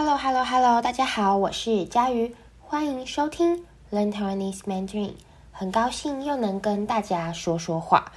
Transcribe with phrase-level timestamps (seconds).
[0.00, 5.14] Hello，Hello，Hello，大家好，我是佳瑜，欢迎收听 Learn Taiwanese Mandarin。
[5.50, 8.12] 很高兴又能跟大家说说话。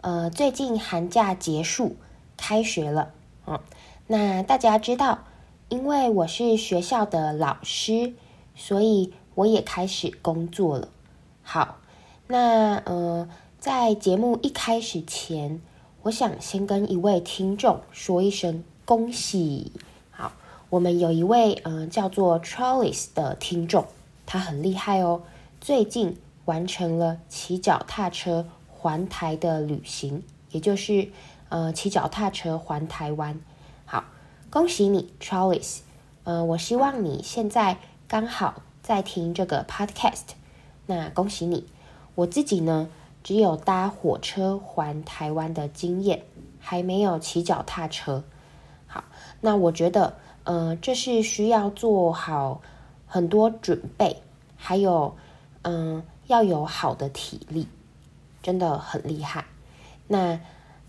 [0.00, 1.94] 呃，最近寒假结束，
[2.36, 3.12] 开学了，
[3.46, 3.60] 嗯，
[4.08, 5.20] 那大家知道，
[5.68, 8.12] 因为我是学校的老师，
[8.56, 10.88] 所以我也开始工作了。
[11.44, 11.76] 好，
[12.26, 13.28] 那呃，
[13.60, 15.62] 在节目一开始前，
[16.02, 19.70] 我想先跟一位听众说一声恭喜。
[20.70, 23.86] 我们有一位嗯、叫做 Trolis 的听众，
[24.24, 25.22] 他很厉害哦，
[25.60, 31.08] 最近完成了骑脚踏车环台的旅行，也就是
[31.48, 33.40] 呃骑脚踏车环台湾。
[33.84, 34.04] 好，
[34.48, 35.80] 恭喜你 Trolis。
[36.22, 40.36] 呃，我希望你现在刚好在听这个 Podcast，
[40.86, 41.66] 那恭喜你。
[42.14, 42.88] 我自己呢，
[43.24, 46.22] 只有搭火车环台湾的经验，
[46.60, 48.22] 还没有骑脚踏车。
[48.86, 49.02] 好，
[49.40, 50.14] 那我觉得。
[50.50, 52.60] 呃，这是需要做好
[53.06, 54.20] 很多准备，
[54.56, 55.14] 还有，
[55.62, 57.68] 嗯、要有好的体力，
[58.42, 59.44] 真的很厉害。
[60.08, 60.40] 那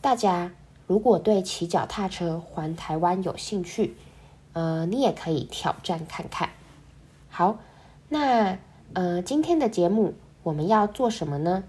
[0.01, 0.51] 大家
[0.87, 3.95] 如果对骑脚踏车环台湾有兴趣，
[4.53, 6.49] 呃，你也可以挑战看看。
[7.29, 7.59] 好，
[8.09, 8.57] 那
[8.93, 11.63] 呃，今天的节目我们要做什么呢？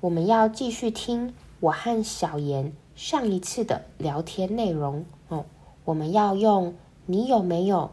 [0.00, 5.44] 我们要继续听我和小妍上一次的聊天内容哦。
[5.84, 6.74] 我们要用。
[7.10, 7.90] 你有没有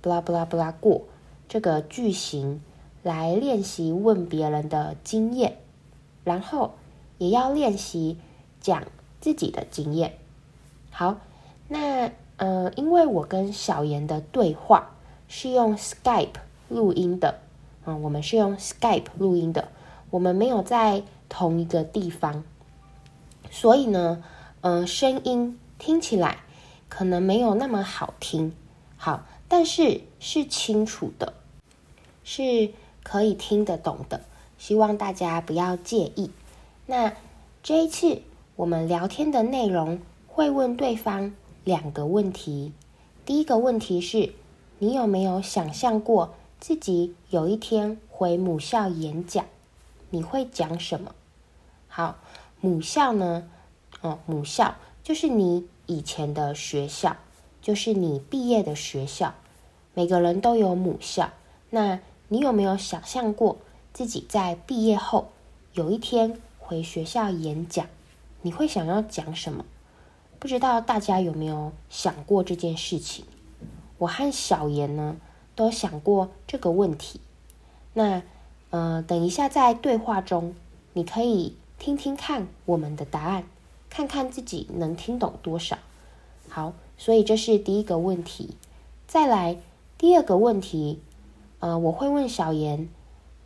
[0.00, 1.02] 布拉布拉布拉过
[1.48, 2.62] 这个句型
[3.02, 5.58] 来练习问别人的经验，
[6.22, 6.74] 然后
[7.18, 8.16] 也要练习
[8.60, 8.84] 讲
[9.20, 10.16] 自己的经验。
[10.92, 11.16] 好，
[11.66, 14.92] 那呃，因为我跟小妍的对话
[15.26, 16.36] 是用 Skype
[16.68, 17.40] 录音的，
[17.84, 19.66] 嗯，我们是用 Skype 录音的，
[20.10, 22.44] 我们没有在同一个地方，
[23.50, 24.22] 所以呢，
[24.60, 26.38] 嗯、声音听起来。
[26.88, 28.54] 可能没有那么好听，
[28.96, 31.34] 好，但是是清楚的，
[32.22, 32.70] 是
[33.02, 34.20] 可以听得懂的。
[34.58, 36.30] 希望大家不要介意。
[36.86, 37.12] 那
[37.62, 38.22] 这一次
[38.56, 42.72] 我们聊天的内容会问对方两个问题。
[43.26, 44.32] 第一个问题是：
[44.78, 49.44] 你有没有想象过自己有一天回母校演讲？
[50.10, 51.14] 你会讲什么？
[51.88, 52.18] 好，
[52.60, 53.50] 母校呢？
[54.00, 55.66] 哦，母校就是你。
[55.86, 57.16] 以前的学校
[57.60, 59.34] 就是你毕业的学校，
[59.94, 61.30] 每个人都有母校。
[61.70, 63.58] 那你有没有想象过
[63.92, 65.30] 自己在毕业后
[65.72, 67.86] 有一天回学校演讲？
[68.42, 69.64] 你会想要讲什么？
[70.38, 73.24] 不知道大家有没有想过这件事情？
[73.96, 75.16] 我和小妍呢
[75.54, 77.20] 都想过这个问题。
[77.94, 78.22] 那
[78.70, 80.54] 呃，等一下在对话中，
[80.92, 83.44] 你可以听听看我们的答案。
[83.96, 85.78] 看看自己能听懂多少。
[86.48, 88.56] 好，所以这是第一个问题。
[89.06, 89.56] 再来
[89.96, 91.00] 第二个问题，
[91.60, 92.88] 呃，我会问小妍：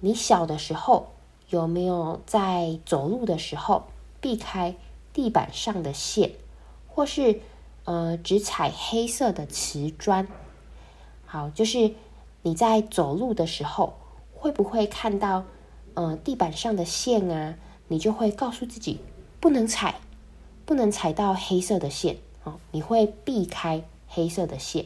[0.01, 1.09] 你小的时候
[1.51, 3.89] 有没有在走路的时候
[4.23, 4.75] 避开
[5.13, 6.33] 地板上的线，
[6.87, 7.41] 或是
[7.85, 10.27] 呃只踩黑色的瓷砖？
[11.27, 11.93] 好，就是
[12.41, 13.99] 你在走路的时候
[14.33, 15.45] 会不会看到
[15.93, 17.55] 呃地板上的线啊？
[17.89, 19.01] 你就会告诉自己
[19.41, 20.01] 不能踩。
[20.69, 24.85] 不能踩到黑色的线哦，你会避开黑色的线，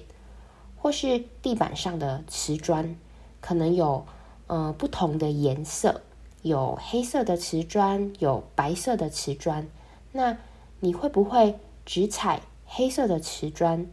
[0.76, 2.94] 或是地板上的瓷砖，
[3.40, 4.06] 可能有
[4.46, 6.02] 呃不同的颜色，
[6.42, 9.66] 有黑色的瓷砖，有白色的瓷砖。
[10.12, 10.38] 那
[10.78, 13.88] 你会不会只踩黑色的瓷砖，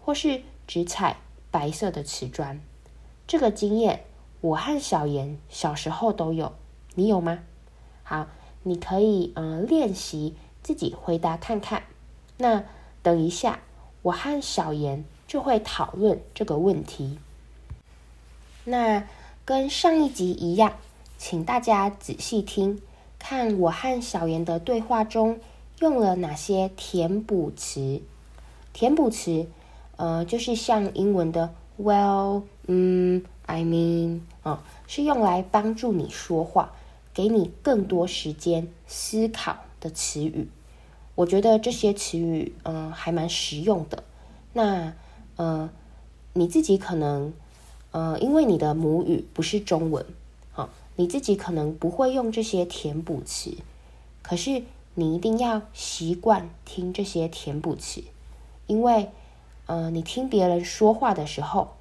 [0.00, 1.16] 或是只踩
[1.50, 2.60] 白色的瓷砖？
[3.26, 4.04] 这个经验
[4.40, 6.52] 我和小妍小时候都有，
[6.94, 7.40] 你有吗？
[8.04, 8.28] 好，
[8.62, 10.36] 你可以呃练习。
[10.62, 11.82] 自己回答看看。
[12.38, 12.64] 那
[13.02, 13.60] 等一下，
[14.02, 17.18] 我和小妍就会讨论这个问题。
[18.64, 19.04] 那
[19.44, 20.74] 跟上一集一样，
[21.18, 22.80] 请大家仔细听，
[23.18, 25.40] 看我和小妍的对话中
[25.80, 28.00] 用了哪些填补词。
[28.72, 29.48] 填补词，
[29.96, 36.72] 呃，就是像英文的 well，嗯，I mean，啊、是用来帮助你说话，
[37.12, 40.48] 给你更多时间思考的词语，
[41.16, 44.04] 我觉得这些词语，嗯、还蛮实用的。
[44.52, 44.94] 那，
[45.34, 45.68] 呃，
[46.34, 47.32] 你自己可能，
[47.90, 50.06] 呃，因为你的母语不是中文，
[50.52, 53.56] 好、你自己可能不会用这些填补词，
[54.22, 54.62] 可是
[54.94, 58.04] 你一定要习惯听这些填补词，
[58.68, 59.10] 因为，
[59.66, 61.72] 呃，你听别人说话的时候，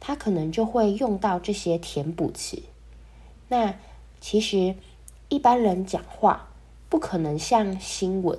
[0.00, 2.62] 他可能就会用到这些填补词。
[3.48, 3.74] 那
[4.18, 4.74] 其实
[5.28, 6.46] 一般人讲话。
[6.90, 8.38] 不可能像新闻，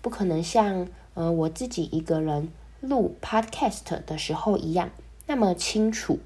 [0.00, 2.50] 不可能像呃我自己一个人
[2.80, 4.90] 录 podcast 的时候一样
[5.26, 6.20] 那么清楚，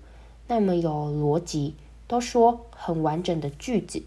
[0.46, 1.74] 那么有逻辑，
[2.06, 4.02] 都说很完整的句子。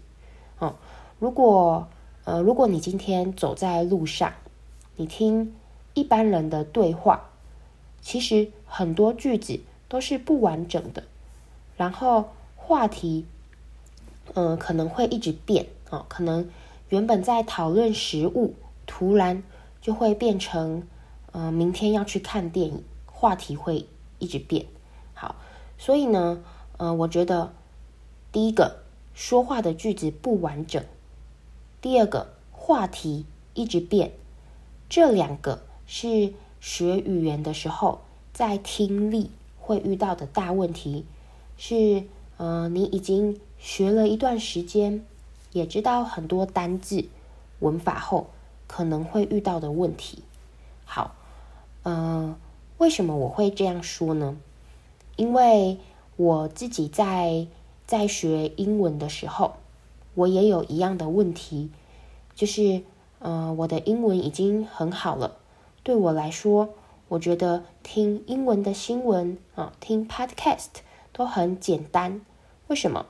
[0.60, 0.76] 哦，
[1.18, 1.88] 如果
[2.24, 4.32] 呃，如果你今天走在路上，
[4.96, 5.54] 你听
[5.94, 7.30] 一般人的对话，
[8.00, 11.02] 其实很多句子都是不完整的，
[11.76, 13.26] 然后话题，
[14.34, 16.48] 嗯、呃，可能会一直变哦，可能
[16.88, 18.54] 原本在讨论食物，
[18.86, 19.42] 突然
[19.80, 20.86] 就会变成，
[21.32, 23.86] 呃，明天要去看电影，话题会
[24.18, 24.66] 一直变。
[25.14, 25.36] 好，
[25.78, 26.42] 所以呢，
[26.76, 27.52] 呃，我觉得
[28.30, 28.82] 第一个
[29.14, 30.84] 说话的句子不完整，
[31.80, 34.12] 第二个话题一直变，
[34.88, 38.02] 这两个是学语言的时候
[38.32, 41.04] 在听力会遇到的大问题，
[41.56, 42.04] 是
[42.36, 45.04] 呃，你已经学了一段时间，
[45.56, 47.06] 也知道很多单字、
[47.60, 48.26] 文法后
[48.66, 50.22] 可能会遇到的问题。
[50.84, 51.14] 好，
[51.82, 52.36] 呃，
[52.76, 54.36] 为什么我会这样说呢？
[55.16, 55.78] 因为
[56.16, 57.46] 我自己在
[57.86, 59.54] 在学英文的时候，
[60.14, 61.70] 我也有一样的问题，
[62.34, 62.82] 就是，
[63.20, 65.38] 呃，我的英文已经很好了，
[65.82, 66.68] 对我来说，
[67.08, 70.82] 我觉得听英文的新闻啊，听 podcast
[71.14, 72.20] 都很简单。
[72.66, 73.06] 为什么？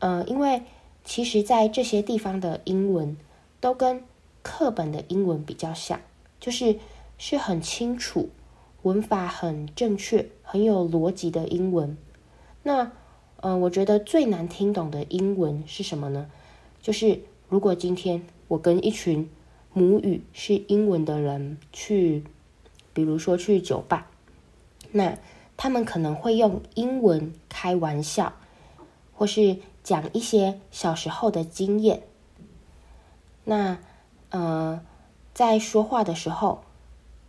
[0.00, 0.62] 呃，因为
[1.10, 3.16] 其实，在这些地方的英文
[3.58, 4.04] 都跟
[4.42, 6.00] 课本的英文比较像，
[6.38, 6.78] 就是
[7.18, 8.28] 是很清楚。
[8.82, 11.98] 文法很正确、很有逻辑的英文，
[12.62, 12.92] 那，
[13.40, 16.30] 呃，我觉得最难听懂的英文是什么呢？
[16.80, 19.28] 就是如果今天我跟一群
[19.72, 22.22] 母语是英文的人去，
[22.92, 24.06] 比如说去酒吧，
[24.92, 25.18] 那
[25.56, 28.32] 他们可能会用英文开玩笑，
[29.12, 29.56] 或是
[29.90, 32.04] 讲一些小时候的经验。
[33.42, 33.78] 那，
[34.30, 34.80] 呃，
[35.34, 36.62] 在说话的时候，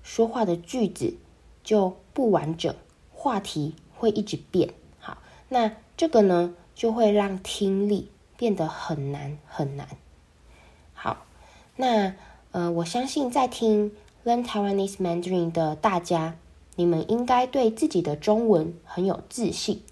[0.03, 1.17] 说话的句子。
[1.63, 2.73] 就不完整，
[3.13, 4.73] 话题会一直变。
[4.99, 9.87] 好，那这个呢，就会让听力变得很难很难。
[10.95, 11.17] 好，
[11.75, 12.15] 那
[12.51, 13.91] 呃，我相信在听
[14.25, 16.35] Learn Taiwanese Mandarin 的大家，
[16.75, 19.83] 你们应该对自己的中文很有自信。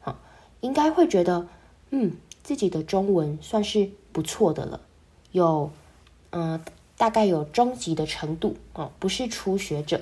[0.00, 0.16] 好，
[0.62, 1.48] 应该会觉得，
[1.90, 4.80] 嗯，自己的中文算是不错的了，
[5.32, 5.70] 有，
[6.30, 6.60] 呃，
[6.96, 10.00] 大概有中级的程度哦，不是初学者。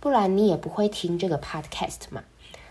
[0.00, 2.24] 不然你也不会听这个 podcast 嘛。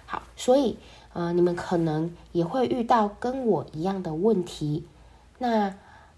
[0.06, 0.78] 好，所以
[1.14, 4.86] 呃，你们可能也会遇到跟我一样的问题。
[5.38, 5.74] 那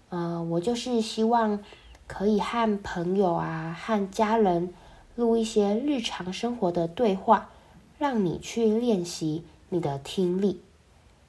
[0.08, 1.62] 呃，我就是希望
[2.08, 4.74] 可以和朋友啊、和家人
[5.14, 7.48] 录一些日常生活的对话，
[7.96, 10.60] 让你去练习你的听力。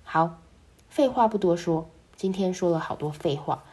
[0.04, 0.40] 好，
[0.96, 3.66] 废话不多说，今天说了好多废话，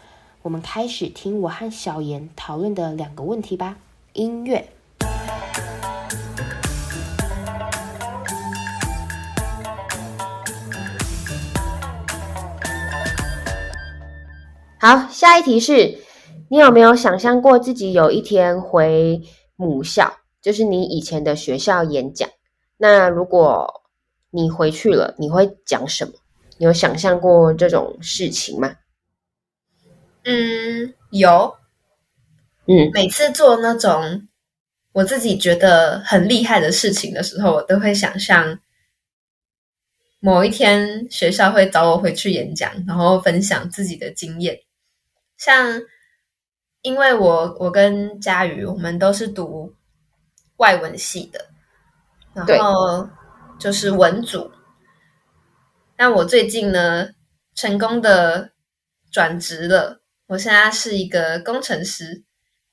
[0.42, 3.76] 我们开始听我和小妍讨论的两个问题吧。
[4.14, 4.69] 音乐。
[14.80, 16.00] 好，下一题是，
[16.48, 19.22] 你有没有想象过自己有一天回
[19.54, 22.28] 母校，就是你以前的学校演讲？
[22.78, 23.82] 那如果
[24.30, 26.14] 你回去了，你会讲什么？
[26.62, 28.76] 你有想象过这种事情吗？
[30.23, 31.56] 嗯，有。
[32.69, 34.29] 嗯，每次做那种
[34.93, 38.61] 我自己觉得很厉害的事情的时候，我都会想象
[40.20, 44.61] 某一天学校会找我回去演讲，然后分享自己的经验。
[45.37, 45.83] 像，
[46.83, 49.75] 因为我我跟佳瑜，我们都是读
[50.59, 51.45] 外文系的，
[52.47, 53.11] 然后
[53.59, 54.49] 就是文组。
[56.02, 57.11] 那我最近呢，
[57.54, 58.50] 成功的
[59.12, 62.25] 转职了，我现在是一个工程师。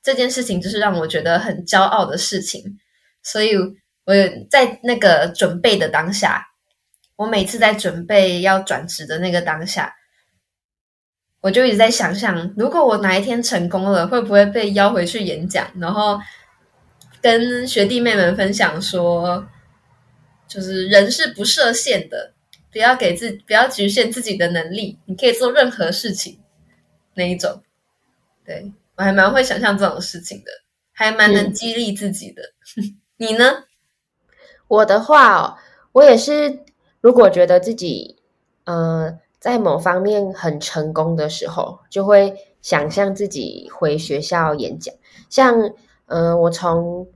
[0.01, 2.79] 这件事情就是让我觉得很骄傲的事情，
[3.21, 4.15] 所以我
[4.49, 6.43] 在那个准备的当下，
[7.17, 9.93] 我每次在准备要转职的那个当下。
[11.41, 16.19] 我就一直在想象，如果我哪一天成功了，会不会被邀回去演讲，然后
[17.21, 19.47] 跟学弟妹们分享说，
[20.47, 22.33] 就是人是不设限的，
[22.71, 26.39] 不要给自不要局限自己的能力，你可以做任何事情，
[27.13, 27.61] 那一种。
[28.45, 30.51] 对，我还蛮会想象这种事情的，
[30.91, 32.41] 还蛮能激励自己的。
[33.17, 33.63] 你呢？
[34.67, 35.57] 我的话哦，
[35.91, 36.59] 我也是，
[37.01, 38.17] 如果觉得自己，
[38.65, 39.19] 呃。
[39.39, 44.93] 在某方面很成功的时候，就会想象自己回学校演讲。
[45.29, 45.71] 像，
[46.07, 47.07] 呃，我从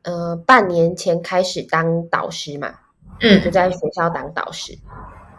[0.00, 2.78] 呃半年前开始当导师嘛，
[3.20, 4.78] 嗯，就在学校当导师。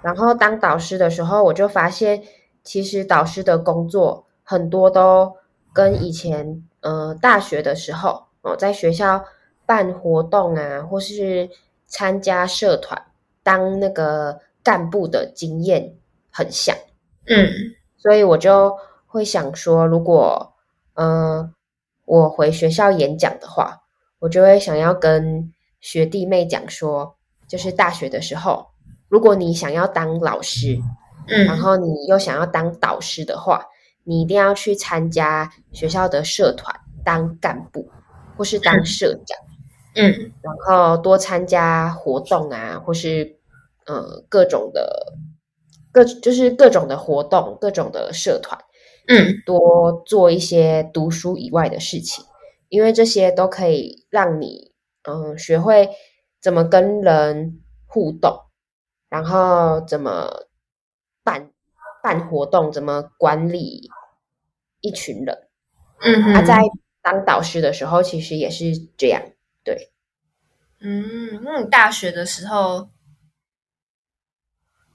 [0.02, 2.24] 然后当导师的时候，我就发现，
[2.64, 5.36] 其实导师的工作很多都
[5.74, 9.24] 跟以前呃大学的时候，哦，在学校
[9.66, 11.50] 办活动啊，或是
[11.86, 13.00] 参加社团
[13.44, 15.96] 当那个干部的经验
[16.32, 16.76] 很像。
[17.28, 17.48] 嗯，
[17.98, 20.54] 所以我就会想说，如果
[20.96, 21.54] 嗯、呃、
[22.06, 23.84] 我回学校演讲的话，
[24.20, 27.16] 我就会想要跟学弟妹讲说，
[27.52, 28.66] 就是大学的时候，
[29.10, 30.80] 如果你想要当老师，
[31.28, 33.66] 嗯，然后你又想要当导师的话，
[34.06, 37.90] 你一定要去参加学校的社团当干部，
[38.38, 39.38] 或是当社长，
[39.96, 43.36] 嗯，然后多参加活动啊，或是
[43.86, 45.14] 呃各种的
[45.92, 48.58] 各就是各种的活动，各种的社团，
[49.10, 52.24] 嗯，多做一些读书以外的事情，
[52.70, 54.72] 因为这些都可以让你
[55.04, 55.90] 嗯、呃、学会
[56.42, 58.46] 怎么跟人互动，
[59.10, 60.48] 然后怎么
[61.24, 61.52] 办。
[62.04, 63.88] 办活动怎么管理
[64.80, 65.48] 一群人？
[66.00, 66.60] 嗯哼，他、啊、在
[67.04, 69.22] 当导师的时候，其实也是这样。
[69.64, 69.92] 对，
[70.80, 72.90] 嗯，那你大学的时候，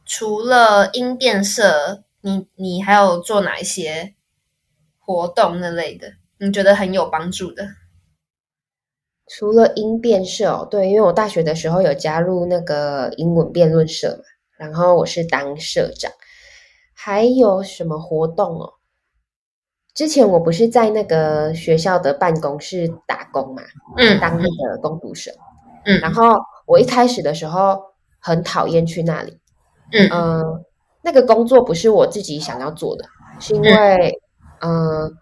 [0.05, 4.17] 除了音变社，你你还有做哪一些
[4.99, 6.15] 活动那类的？
[6.39, 7.69] 你觉得很有帮助的？
[9.29, 14.25] 除了英辩社哦，对，因为我大学的时候有加入那个英文辩论社嘛，
[14.57, 16.11] 然后我是当社长。
[16.95, 18.73] 还有什么活动哦？
[19.95, 23.63] 之前我不是在那个学校的办公室打工嘛，
[23.97, 25.35] 嗯，当那个工读生，
[25.85, 27.81] 嗯，然后我一开始的时候
[28.19, 29.39] 很讨厌去那里，
[29.93, 30.09] 嗯。
[30.11, 30.65] 呃，
[31.03, 33.05] 那个工作不是我自己想要做的，
[33.39, 34.21] 是因为
[34.61, 35.13] 嗯、呃，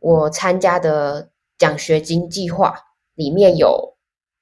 [0.00, 2.74] 我参加的奖学金计划
[3.14, 3.96] 里面有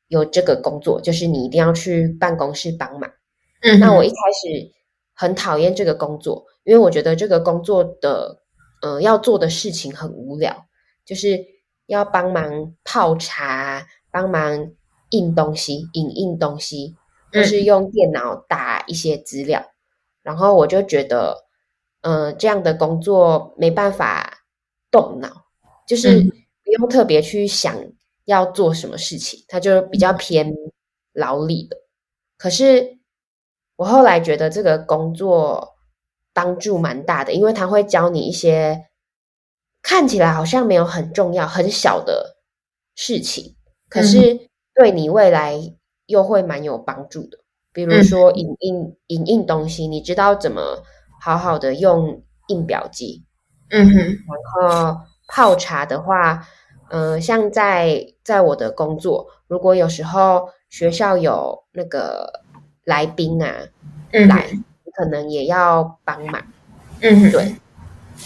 [0.09, 3.11] 有这个工作，就是你一定要去办公室帮忙，
[3.63, 4.73] 嗯，那我一开始
[5.15, 6.45] 很讨厌这个工作。
[6.65, 8.43] 因为我觉得这个工作的，
[8.83, 10.67] 呃，要做的事情很无聊，
[11.07, 11.43] 就是
[11.87, 14.73] 要帮忙泡茶，帮忙
[15.09, 16.95] 印东西、影印东西，
[17.33, 19.61] 或是用电脑打一些资料。
[19.61, 19.73] 嗯、
[20.25, 21.47] 然后我就觉得，
[22.03, 24.45] 呃，这样的工作没办法
[24.91, 25.47] 动脑，
[25.87, 27.75] 就是不用特别去想
[28.29, 30.55] 要做什么事情，它就比较偏
[31.13, 31.77] 劳力的。
[32.37, 32.99] 可是
[33.75, 35.75] 我后来觉得这个工作。
[36.35, 38.87] 帮助蛮大的，因为他会教你一些
[39.83, 42.37] 看起来好像没有很重要、很小的
[42.95, 43.57] 事情，
[43.89, 45.59] 可是对你未来
[46.07, 47.39] 又会蛮有帮助的。
[47.73, 50.85] 比如说影印、影印东西，你知道怎么
[51.21, 53.25] 好好的用印表机。
[53.71, 53.97] 嗯哼。
[53.97, 56.47] 然后泡茶的话，
[56.91, 62.43] 嗯、呃，像在在我的工作，如果有时候学校有那个
[62.85, 63.55] 来宾啊，
[64.13, 64.49] 嗯，来。
[64.95, 66.43] 可能也要帮忙，
[67.03, 67.55] 嗯，对，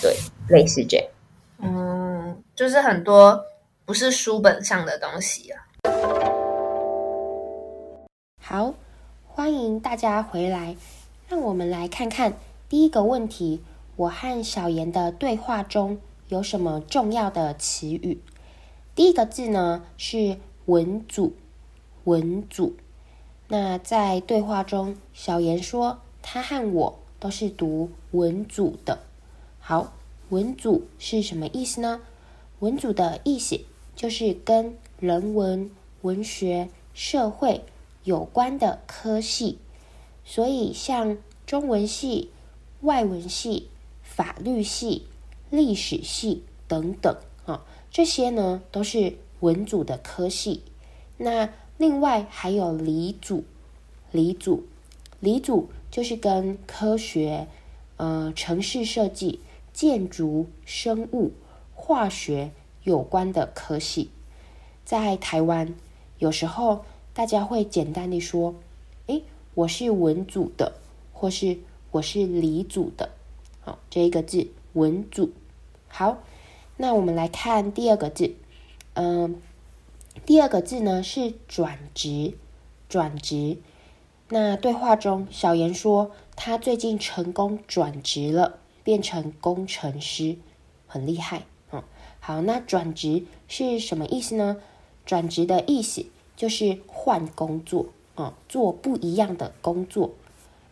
[0.01, 0.17] 对，
[0.49, 1.07] 类似这样，
[1.59, 3.45] 嗯，就是很多
[3.85, 5.61] 不是书本上的东西啊。
[8.41, 8.73] 好，
[9.27, 10.75] 欢迎大家回来，
[11.29, 12.33] 让我们来看看
[12.71, 13.63] 第一个问题：
[13.97, 18.23] 我和小妍的对话中有什么重要的词语？
[18.95, 21.35] 第一个字呢是文组，
[22.05, 22.77] 文组。
[23.49, 25.99] 那在对话中，小妍说。
[26.25, 29.01] 他和我都是读文组的。
[29.59, 29.93] 好，
[30.29, 32.01] 文组是什么意思呢？
[32.61, 33.61] 文组的意思
[33.97, 35.69] 就是跟人文、
[36.03, 37.65] 文学、社会
[38.05, 39.59] 有关的科系。
[40.25, 42.31] 所以，像中文系、
[42.83, 43.69] 外文系、
[44.05, 45.07] 法律系、
[45.51, 50.63] 历史系等等啊，这些呢都是文组的科系。
[51.19, 53.45] 那另外还有理组，
[54.11, 54.65] 理组，
[55.21, 55.69] 理组。
[55.93, 57.49] 就是跟科学、
[57.99, 59.41] 呃，城市设计、
[59.75, 61.33] 建筑、生物、
[61.75, 62.51] 化学
[62.83, 64.09] 有关的科系，
[64.87, 65.75] 在台湾，
[66.19, 68.55] 有时候大家会简单的说
[69.09, 69.23] ：“诶，
[69.53, 70.73] 我是文组的，
[71.13, 71.59] 或是
[71.91, 73.11] 我是理组的。”
[73.61, 75.31] 好，这一个字“文组”。
[75.89, 76.23] 好，
[76.83, 78.35] 那我们来看第二个字，
[78.95, 79.41] 嗯、
[80.27, 82.37] 第二个字呢是转职，
[82.89, 83.59] 转职。
[84.29, 90.39] 那对话中，小妍说她最近成功转职了，变成工程师，
[90.89, 91.45] 很厉害。
[91.71, 91.85] 嗯，
[92.19, 94.57] 好，那转职是什么意思呢？
[95.07, 97.87] 转职的意思就是换工作，
[98.17, 100.11] 嗯，做不一样的工作。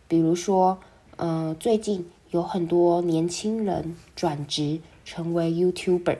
[0.09, 0.77] 比如说，
[1.15, 6.17] 呃，最近有很多年轻人转职成为 YouTuber，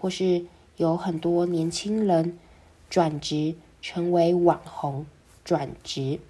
[0.00, 0.44] 或是
[0.76, 2.38] 有很多年轻人
[2.88, 5.06] 转职成为网红，
[5.44, 6.20] 转职。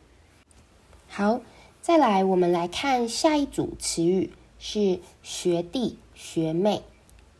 [1.08, 1.40] 好，
[1.82, 6.82] 再来，我们来看下一组词语是学弟学妹，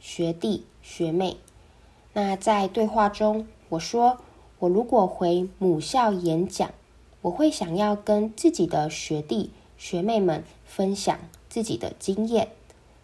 [0.00, 1.36] 学弟学妹。
[2.12, 4.18] 那在对话中，我说
[4.58, 6.72] 我如果回母校演讲，
[7.22, 12.48] 我会想要跟自己的学弟学妹们分享自己的经验。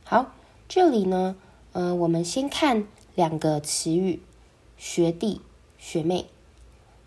[0.05, 0.33] 好，
[0.69, 1.37] 这里呢，
[1.73, 4.21] 呃，我们先看两个词语，
[4.77, 5.41] 学弟
[5.79, 6.27] 学妹。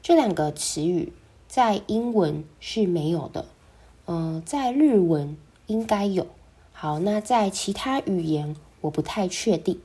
[0.01, 1.11] 这两个词语
[1.47, 3.45] 在英文是没有的，
[4.05, 5.35] 呃，在日文
[5.67, 6.25] 应该有。
[6.71, 9.81] 好，那在其他语言我不太确定。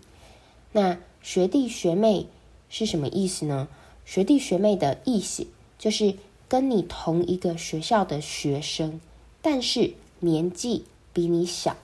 [0.70, 2.28] 那学弟学妹
[2.68, 3.66] 是什么意思呢？
[4.04, 6.14] 学弟学妹的意思就是
[6.46, 9.00] 跟你同一个学校的学生，
[9.42, 11.76] 但是年纪比你小。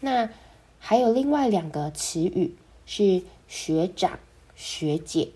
[0.00, 0.28] 那
[0.86, 4.18] 还有另外两个词语是学长
[4.54, 5.30] 学姐，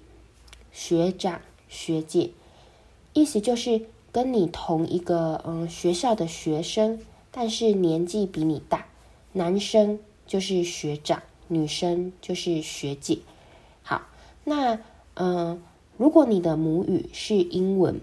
[0.71, 1.41] 学长。
[1.71, 2.33] 学姐，
[3.15, 7.01] 意思就是跟你同一个嗯学校的学生，
[7.31, 8.87] 但是年纪比你大。
[9.33, 13.19] 男生就是学长，女生就是学姐。
[13.83, 14.03] 好，
[14.45, 14.79] 那
[15.15, 15.63] 嗯，
[15.97, 18.01] 如果你的母语是英文，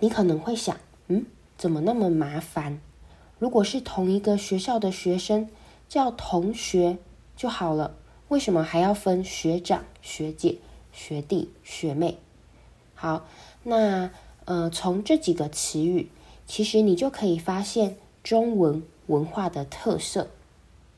[0.00, 0.78] 你可能会想，
[1.08, 1.24] 嗯，
[1.56, 2.78] 怎么那么麻烦？
[3.38, 5.48] 如果是同一个学校的学生，
[5.88, 6.98] 叫同学
[7.36, 7.94] 就好了，
[8.28, 10.58] 为什么还要分学长、学姐、
[10.92, 12.18] 学弟、学妹？
[12.94, 13.26] 好，
[13.62, 14.10] 那
[14.46, 16.08] 呃，从这几个词语，
[16.46, 20.28] 其实你就可以发现中文文化的特色，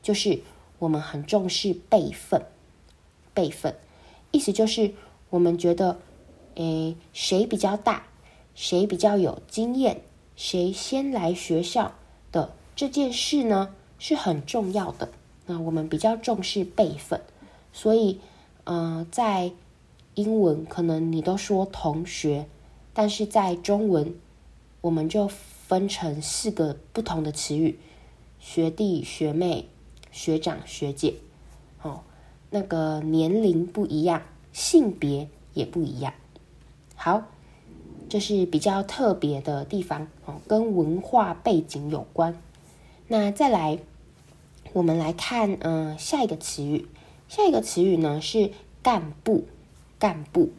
[0.01, 0.41] 就是
[0.79, 2.45] 我们很重视辈分。
[3.33, 3.75] 辈分，
[4.31, 4.93] 意思就是
[5.29, 5.99] 我们觉得，
[6.55, 8.07] 诶，谁比较大，
[8.53, 10.01] 谁比较有经验，
[10.35, 11.93] 谁先来学校
[12.31, 15.09] 的这件事呢，是很重要的。
[15.45, 17.21] 那我们比较重视辈分，
[17.73, 18.19] 所以，
[18.63, 19.51] 呃，在
[20.15, 22.47] 英文可能你都说同学，
[22.93, 24.15] 但是在中文
[24.81, 27.79] 我们就分成四个不同的词语：
[28.39, 29.67] 学弟、学妹、
[30.11, 31.15] 学长、学姐。
[31.81, 32.01] 哦，
[32.49, 34.21] 那个年龄不一样，
[34.53, 36.13] 性别也不一样。
[36.95, 37.23] 好，
[38.09, 42.39] 这是比较特别的地方哦，跟文化背景有关。
[43.07, 43.79] 那再来，
[44.73, 46.87] 我们来看嗯、下一个词语，
[47.27, 48.51] 下一个词语呢是
[48.81, 49.45] 干部。
[49.97, 50.51] 干部，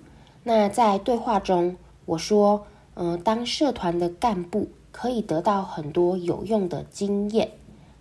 [0.43, 7.53] 那在对话中，我说，嗯、当社团的干部可以得到很多有用的经验。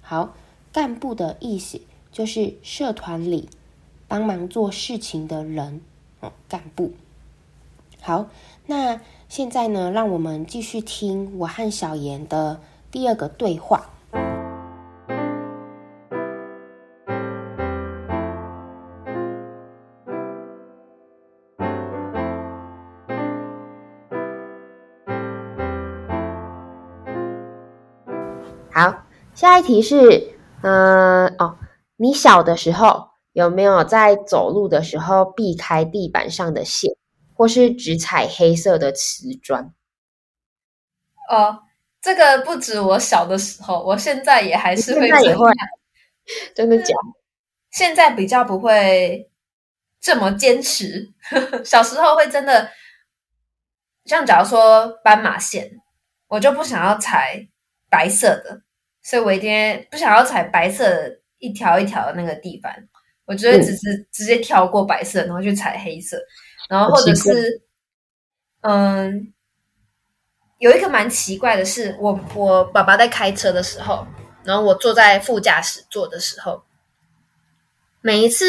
[0.02, 0.34] 好，
[0.74, 1.80] 干部的意思
[2.12, 3.48] 就是社团里
[4.10, 5.80] 帮忙做事情的人，
[6.20, 6.92] 哦，干部。
[8.02, 8.28] 好，
[8.66, 12.60] 那现在呢，让我们继续听我和小妍的
[12.92, 13.90] 第二个对话。
[29.40, 31.58] 下一题是，嗯、呃，哦，
[31.96, 36.92] 你小的时候有没有在走路的时候避开地板上的线，
[37.34, 39.74] 或是只踩黑色的瓷砖？
[41.30, 41.60] 哦，
[42.02, 45.48] 这个不止我小的时候，我现在也还是会这样。
[46.54, 47.20] 真的假的？
[47.72, 49.32] 现在比较不会
[50.02, 51.14] 这么坚持，
[51.64, 52.72] 小时候会真的，
[54.04, 55.80] 像假如说斑马线，
[56.28, 57.48] 我就不想要踩
[57.90, 58.64] 白色的。
[59.02, 62.88] 所以我一天不想要踩白色一条一条的那个地板，
[63.26, 66.22] 我觉得只是、嗯、直接跳过白色，然后去踩黑色，
[66.70, 67.62] 然后或者是，
[68.62, 69.34] 嗯，
[70.58, 74.06] 有一个蛮奇怪的是，我我爸爸在开车的时候，
[74.44, 76.62] 然后我坐在副驾驶座的时候，
[78.02, 78.46] 每一次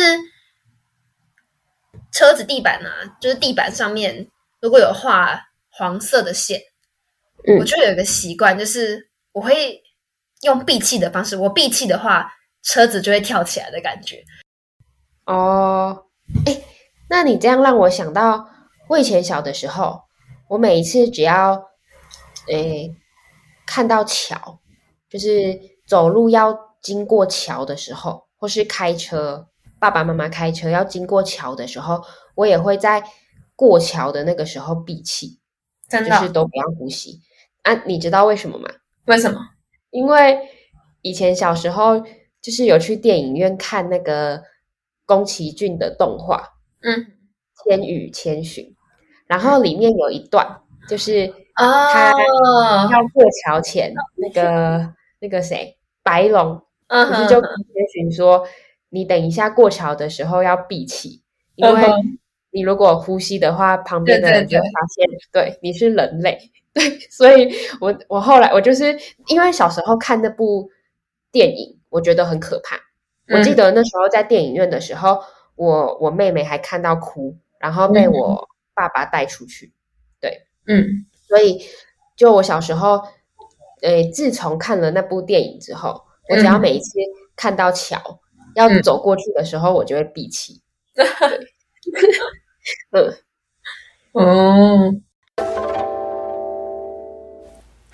[2.10, 4.28] 车子地板啊，就是地板上面
[4.60, 6.60] 如果有画黄色的线，
[7.46, 9.80] 嗯、我就有一个习惯，就是我会。
[10.42, 14.24] 用闭气的方式，我闭气的话，车子就会跳起来的感觉。
[15.26, 16.06] 哦，
[16.46, 16.62] 哎，
[17.08, 18.48] 那你这样让我想到，
[18.88, 20.02] 我以前小的时候，
[20.48, 21.52] 我每一次只要，
[22.50, 22.90] 哎，
[23.66, 24.60] 看到桥，
[25.08, 29.48] 就是走路要经过桥的时候，或是开车，
[29.78, 32.02] 爸爸妈妈开车要经过桥的时候，
[32.34, 33.02] 我也会在
[33.54, 35.38] 过桥的那个时候闭气，
[35.88, 37.20] 真的，就是都不要呼吸。
[37.62, 38.70] 啊，你知道为什么吗？
[39.04, 39.38] 为什么？
[39.90, 40.38] 因为
[41.02, 42.00] 以前小时候
[42.40, 44.42] 就是有去电影院看那个
[45.04, 46.50] 宫崎骏的动画，
[46.82, 46.98] 嗯，
[47.64, 48.64] 《千与千寻》，
[49.26, 52.12] 然后里面有一段就是他
[52.90, 58.46] 要过桥前，哦、那个那个谁白龙，嗯，不是就跟千寻说，
[58.88, 61.22] 你等一下过桥的时候要闭气，
[61.56, 61.82] 因为
[62.50, 66.38] 你如果呼吸的话，旁边的人就会发现，对，你是人类。
[66.74, 70.70] 对，所以我我后来我就是因为小时候看那部
[71.32, 72.76] 电影，我觉得很可怕。
[73.26, 75.20] 嗯、我记得那时候在电影院的时候，
[75.56, 79.72] 我我妹妹还看到哭，然后被我爸爸带出去。
[80.20, 81.60] 对，嗯，所以
[82.16, 83.02] 就我小时候，
[83.82, 86.98] 诶，自从看了那部电影之后，我只要每一次
[87.34, 90.60] 看到桥、嗯、要走过去的时候，我就会闭气。
[92.92, 93.14] 嗯，
[94.12, 95.02] 嗯，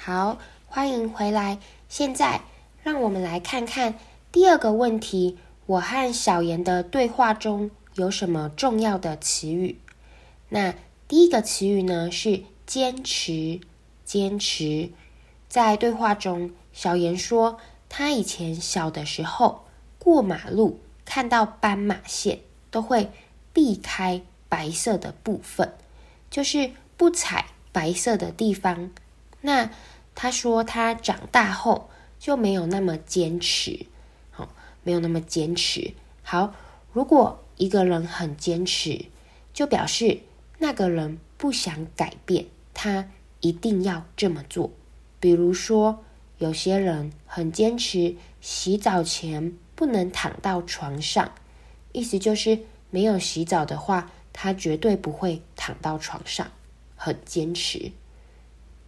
[0.06, 0.38] 好，
[0.68, 1.58] 欢迎回来。
[1.88, 2.42] 现在
[2.84, 3.98] 让我们来看看
[4.30, 9.80] 第二个问题：我和小妍的对话中有什么重要的词语？
[10.48, 10.72] 那
[11.08, 13.58] 第一个词语呢是坚持，
[14.04, 14.90] 坚持。
[15.48, 19.64] 在对话中，小妍说，她以前小的时候
[19.98, 23.10] 过马路看到斑马线都会
[23.52, 25.72] 避开白色的部分，
[26.30, 28.92] 就是不踩白色的地方。
[29.42, 29.70] 那
[30.16, 33.86] 他说他长大后就没有那么坚持，
[34.32, 34.48] 好，
[34.82, 35.94] 没有那么坚持。
[36.24, 36.52] 好，
[36.92, 39.04] 如果一个人很坚持，
[39.54, 40.22] 就表示。
[40.58, 44.70] 那个人不想改变，他一定要这么做。
[45.20, 46.02] 比如说，
[46.38, 51.32] 有些人很坚持洗澡前不能躺到床上，
[51.92, 56.50] 意思就是没有洗澡的话，他绝对不会躺到床上，
[56.96, 57.92] 很坚持。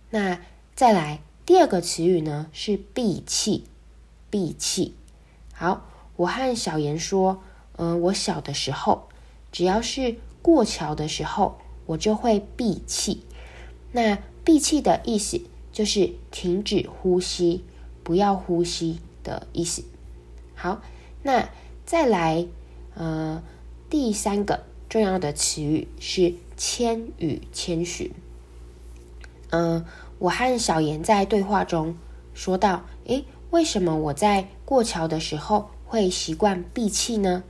[0.09, 0.41] 那
[0.79, 3.65] 再来第二个词语呢，是闭气，
[4.31, 4.95] 闭气。
[5.53, 7.43] 好，我和小妍说，
[7.79, 9.09] 嗯、我小的时候，
[9.51, 10.15] 只要是。
[10.41, 13.25] 过桥的时候，我就会闭气。
[13.91, 15.41] 那闭气的意思
[15.73, 17.65] 就是停止呼吸，
[18.05, 19.83] 不要呼吸的意思。
[20.55, 20.81] 好，
[21.25, 21.51] 那
[21.85, 22.47] 再来，
[22.95, 23.43] 呃，
[23.91, 28.13] 第三个重要的词语是“千与千寻”。
[29.51, 29.85] 嗯，
[30.19, 31.97] 我和小妍在对话中
[32.35, 37.43] 说到：“诶，为什么我在过桥的时候会习惯闭气呢？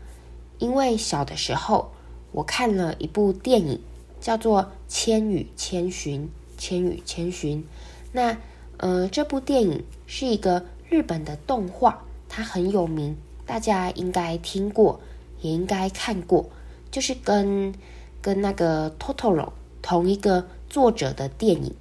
[0.58, 1.90] 因为小的时候。”
[2.30, 3.80] 我看了一部电影，
[4.20, 6.22] 叫做《千与千寻》。
[6.58, 7.64] 千与千寻，
[8.10, 8.36] 那
[8.78, 15.00] 呃，这部电影是一个日本的动画，它很有名，大家应该听过，
[15.40, 16.50] 也应该看过，
[16.90, 17.72] 就是跟
[18.20, 19.44] 跟那个《Totoro》
[19.80, 21.72] 同一个作者的电影。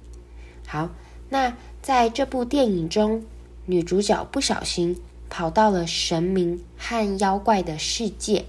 [0.70, 0.90] 好，
[1.30, 3.24] 那在这部电影中，
[3.64, 5.00] 女主角不小心
[5.30, 8.44] 跑到了神明和妖怪的世界。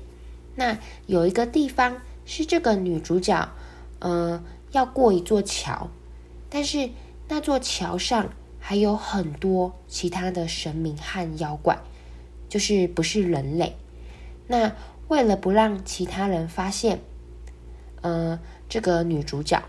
[0.56, 3.48] 那有一个地方是这个女主角，
[4.00, 5.90] 呃，要过一座桥，
[6.50, 6.90] 但是
[7.30, 8.30] 那座桥上
[8.60, 11.80] 还有很多其他的神明和妖怪，
[12.50, 13.78] 就是不是人类。
[14.48, 14.76] 那
[15.08, 17.00] 为了不让其他人发现，
[18.02, 19.64] 呃，这个女主角，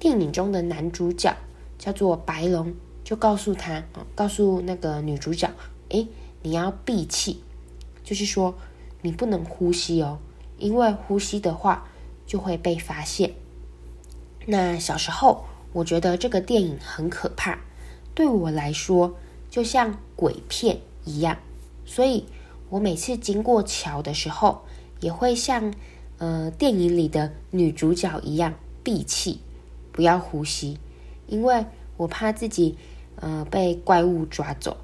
[0.00, 1.36] 电影中的男主角
[1.82, 3.82] 叫做白龙，就告诉她，
[4.14, 5.50] 告诉那个女主角，
[5.88, 6.06] 诶，
[6.42, 7.42] 你要闭气，
[8.04, 8.54] 就是说
[9.00, 10.20] 你不能呼吸哦。
[10.58, 11.88] 因为呼吸的话
[12.24, 13.32] 就会被发现。
[14.46, 17.58] 那小时候我觉得这个电影很可怕，
[18.14, 19.16] 对我来说
[19.50, 21.36] 就像鬼片一样，
[21.84, 22.26] 所以
[22.70, 24.62] 我每次经过桥的时候，
[25.00, 25.74] 也会像
[26.18, 29.40] 呃电影里的女主角一样闭气，
[29.90, 30.78] 不要呼吸，
[31.32, 31.64] 因为
[31.96, 32.76] 我怕自己
[33.16, 34.76] 呃被怪物抓走。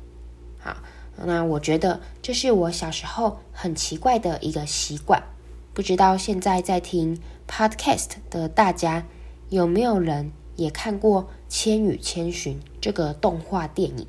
[0.59, 0.79] 好，
[1.27, 5.23] 那我觉得这是我小时候很奇怪的一个习惯。
[5.75, 9.05] 不知道现在在听 Podcast 的大家
[9.51, 14.07] 有没有人也看过《千与千寻》这个动画电影，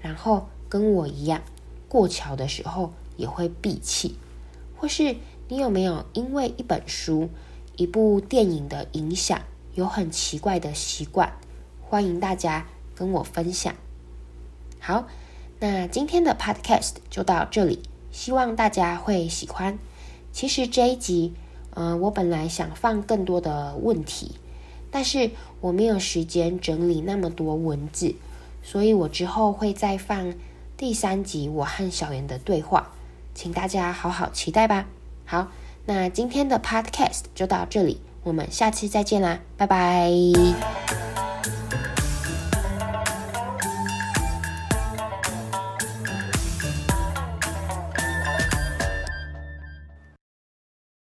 [0.00, 1.42] 然后跟我一样
[1.88, 4.16] 过桥的时候也会闭气，
[4.76, 5.16] 或是
[5.48, 7.28] 你有没有因为一本书、
[7.76, 9.42] 一部电影的影响，
[9.74, 11.32] 有很奇怪的习惯？
[11.90, 13.74] 欢迎大家跟我分享。
[14.78, 15.08] 好，
[15.58, 19.76] 那今天的 Podcast 就到这里，希望大家会喜欢。
[20.30, 21.34] 其实这一集，
[21.74, 24.36] 嗯、我本来想放更多的问题，
[24.92, 28.14] 但是我没有时间整理那么多文字，
[28.62, 30.34] 所以我之后会再放
[30.76, 32.92] 第三集我和小妍的对话，
[33.34, 34.86] 请大家好好期待吧。
[35.24, 35.48] 好，
[35.86, 41.09] 那今天的 Podcast 就到这里，我们下次再见啦，拜拜。